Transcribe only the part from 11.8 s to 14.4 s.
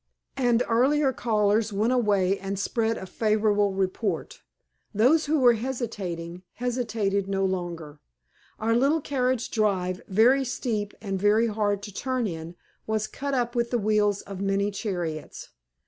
to turn in, was cut up with the wheels